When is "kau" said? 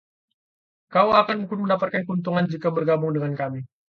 0.95-1.09